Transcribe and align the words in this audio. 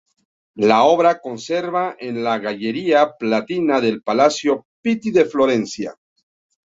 La 0.69 0.77
obra 0.91 1.11
se 1.13 1.19
conserva 1.25 1.95
en 1.99 2.23
la 2.23 2.39
Galleria 2.39 3.11
Palatina 3.19 3.79
del 3.79 4.01
Palacio 4.01 4.65
Pitti 4.81 5.11
de 5.11 5.25
Florencia. 5.25 5.95